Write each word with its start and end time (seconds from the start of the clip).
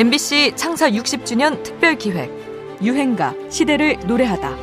MBC 0.00 0.56
창사 0.56 0.88
60주년 0.88 1.62
특별 1.62 1.94
기획 1.94 2.30
유행가 2.82 3.34
시대를 3.50 3.98
노래하다. 4.06 4.56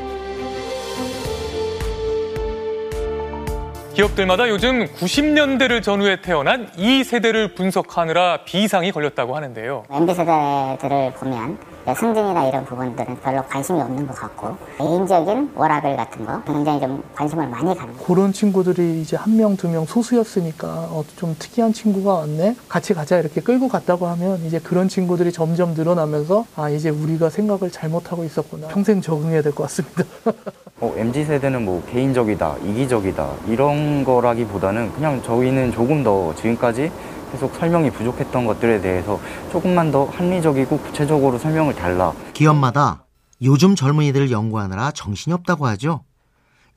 기업들마다 3.93 4.49
요즘 4.49 4.87
90년대를 4.87 5.83
전후에 5.83 6.21
태어난 6.21 6.71
이 6.75 7.03
세대를 7.03 7.53
분석하느라 7.53 8.45
비상이 8.45 8.91
걸렸다고 8.91 9.35
하는데요. 9.35 9.83
MB세대들을 9.91 11.13
보면 11.19 11.59
승진이나 11.95 12.47
이런 12.47 12.65
부분들은 12.65 13.17
별로 13.21 13.43
관심이 13.45 13.79
없는 13.81 14.07
것 14.07 14.15
같고 14.15 14.57
개인적인 14.77 15.51
워라벨 15.55 15.95
같은 15.95 16.25
거 16.25 16.41
굉장히 16.43 16.79
좀 16.81 17.03
관심을 17.15 17.47
많이 17.47 17.75
갖는 17.75 17.95
그런 18.05 18.33
친구들이 18.33 19.01
이제 19.01 19.15
한 19.15 19.35
명, 19.37 19.55
두 19.55 19.67
명 19.69 19.85
소수였으니까 19.85 20.67
어, 20.67 21.03
좀 21.17 21.35
특이한 21.39 21.73
친구가 21.73 22.13
왔네? 22.13 22.55
같이 22.69 22.93
가자 22.93 23.17
이렇게 23.19 23.41
끌고 23.41 23.67
갔다고 23.67 24.07
하면 24.07 24.39
이제 24.45 24.59
그런 24.59 24.87
친구들이 24.89 25.31
점점 25.31 25.73
늘어나면서 25.73 26.45
아, 26.55 26.69
이제 26.69 26.89
우리가 26.89 27.29
생각을 27.29 27.71
잘못하고 27.71 28.23
있었구나. 28.23 28.67
평생 28.67 29.01
적응해야 29.01 29.41
될 29.41 29.51
것 29.53 29.63
같습니다. 29.63 30.03
어, 30.79 30.93
MZ 30.95 31.25
세대는 31.25 31.65
뭐 31.65 31.81
개인적이다, 31.91 32.57
이기적이다 32.63 33.27
이런 33.47 34.03
거라기보다는 34.03 34.91
그냥 34.93 35.21
저희는 35.23 35.71
조금 35.71 36.03
더 36.03 36.33
지금까지 36.35 36.91
계속 37.31 37.55
설명이 37.55 37.91
부족했던 37.91 38.45
것들에 38.45 38.81
대해서 38.81 39.19
조금만 39.51 39.91
더 39.91 40.05
합리적이고 40.05 40.79
구체적으로 40.79 41.37
설명을 41.37 41.75
달라. 41.75 42.13
기업마다 42.33 43.05
요즘 43.41 43.75
젊은이들을 43.75 44.31
연구하느라 44.31 44.91
정신이 44.91 45.33
없다고 45.33 45.67
하죠. 45.67 46.03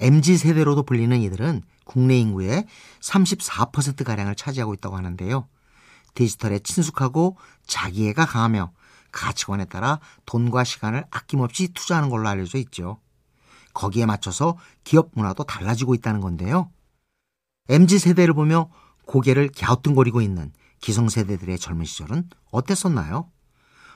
MZ 0.00 0.38
세대로도 0.38 0.84
불리는 0.84 1.20
이들은 1.20 1.62
국내 1.84 2.16
인구의 2.16 2.66
34%가량을 3.00 4.34
차지하고 4.34 4.74
있다고 4.74 4.96
하는데요. 4.96 5.46
디지털에 6.14 6.58
친숙하고 6.60 7.36
자기애가 7.66 8.26
강하며 8.26 8.72
가치관에 9.12 9.64
따라 9.64 10.00
돈과 10.26 10.64
시간을 10.64 11.04
아낌없이 11.10 11.72
투자하는 11.72 12.10
걸로 12.10 12.28
알려져 12.28 12.58
있죠. 12.58 13.00
거기에 13.74 14.06
맞춰서 14.06 14.56
기업 14.84 15.10
문화도 15.14 15.44
달라지고 15.44 15.94
있다는 15.94 16.20
건데요. 16.20 16.70
MZ 17.68 17.98
세대를 17.98 18.34
보며 18.34 18.70
고개를 19.10 19.50
갸우뚱거리고 19.58 20.20
있는 20.20 20.52
기성세대들의 20.80 21.58
젊은 21.58 21.84
시절은 21.84 22.30
어땠었나요? 22.52 23.28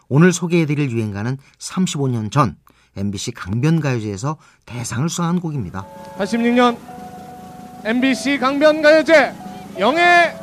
오늘 0.08 0.32
소개해드릴 0.32 0.90
유행가는 0.90 1.38
35년 1.58 2.32
전 2.32 2.56
MBC 2.96 3.30
강변가요제에서 3.32 4.36
대상을 4.66 5.08
수상한 5.08 5.40
곡입니다. 5.40 5.86
86년 6.18 6.76
MBC 7.84 8.38
강변가요제 8.38 9.34
영예 9.78 10.34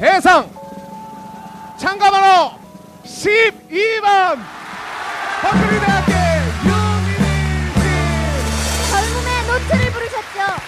대상 0.00 0.50
참가 1.78 2.10
번호 2.10 2.58
12번 3.04 4.38
박근희대학교 5.42 6.15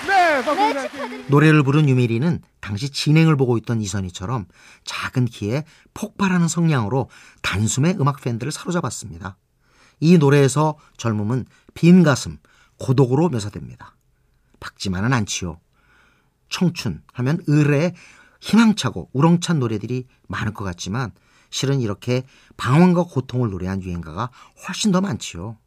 네, 0.07 0.43
네. 0.43 1.25
노래를 1.29 1.63
부른 1.63 1.89
유미리는 1.89 2.41
당시 2.61 2.91
진행을 2.91 3.37
보고 3.37 3.57
있던 3.59 3.81
이선희처럼 3.81 4.47
작은 4.85 5.27
키에 5.27 5.65
폭발하는 5.95 6.49
성량으로 6.49 7.11
단숨에 7.43 7.97
음악 8.01 8.21
팬들을 8.21 8.51
사로잡았습니다. 8.51 9.37
이 10.01 10.19
노래에서 10.19 10.77
젊음은 10.97 11.47
빈 11.75 12.03
가슴, 12.03 12.39
고독으로 12.79 13.29
묘사됩니다. 13.29 13.97
박지만은 14.61 15.13
않지요. 15.13 15.61
청춘 16.49 17.03
하면 17.13 17.41
의뢰 17.47 17.95
희망차고 18.41 19.11
우렁찬 19.13 19.59
노래들이 19.59 20.07
많을 20.29 20.55
것 20.55 20.65
같지만 20.65 21.13
실은 21.51 21.81
이렇게 21.81 22.25
방황과 22.57 23.05
고통을 23.05 23.51
노래한 23.51 23.83
유행가가 23.83 24.31
훨씬 24.67 24.93
더 24.93 25.01
많지요. 25.01 25.59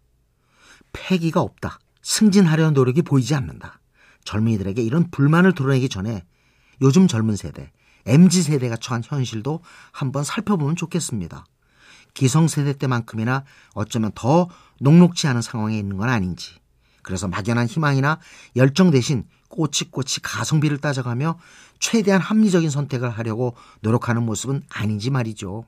패기가 0.93 1.42
없다. 1.42 1.80
승진하려는 2.02 2.73
노력이 2.73 3.02
보이지 3.02 3.36
않는다. 3.36 3.80
젊은이들에게 4.23 4.82
이런 4.82 5.09
불만을 5.09 5.54
드러내기 5.54 5.89
전에 5.89 6.23
요즘 6.82 7.08
젊은 7.08 7.36
세대, 7.36 7.71
MZ 8.05 8.43
세대가 8.43 8.76
처한 8.76 9.04
현실도 9.04 9.61
한번 9.92 10.23
살펴보면 10.23 10.76
좋겠습니다. 10.76 11.45
기성 12.14 12.48
세대 12.48 12.73
때만큼이나 12.73 13.43
어쩌면 13.73 14.11
더 14.15 14.49
녹록지 14.80 15.27
않은 15.27 15.42
상황에 15.42 15.77
있는 15.77 15.98
건 15.98 16.09
아닌지. 16.09 16.55
그래서 17.04 17.27
막연한 17.27 17.67
희망이나 17.67 18.20
열정 18.55 18.92
대신 18.92 19.26
꼬치꼬치 19.49 20.21
가성비를 20.21 20.77
따져가며 20.77 21.39
최대한 21.80 22.21
합리적인 22.21 22.70
선택을 22.70 23.09
하려고 23.09 23.55
노력하는 23.82 24.23
모습은 24.23 24.64
아닌지 24.70 25.09
말이죠. 25.09 25.65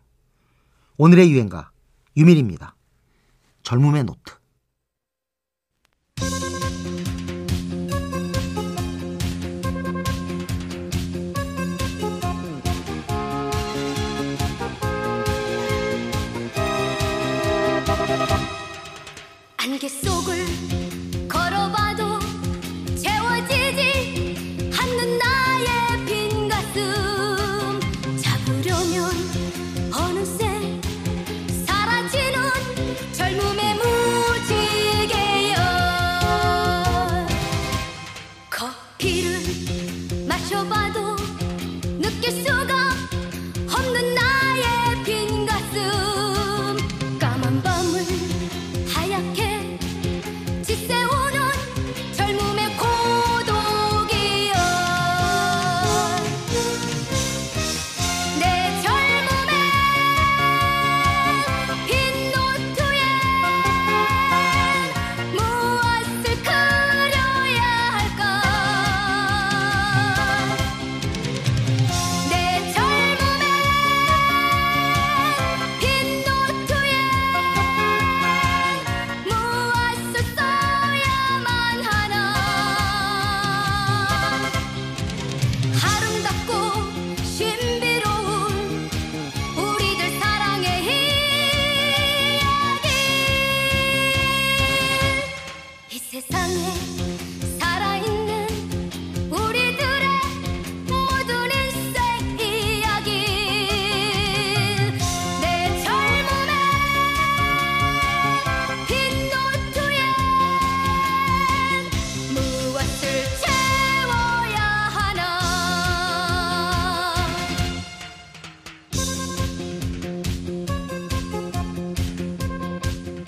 오늘의 0.98 1.32
유행가 1.32 1.72
유미립니다. 2.16 2.76
젊음의 3.64 4.04
노트. 4.04 4.43